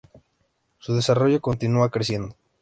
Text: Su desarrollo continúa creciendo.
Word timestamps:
Su 0.79 0.95
desarrollo 0.95 1.41
continúa 1.41 1.91
creciendo. 1.91 2.35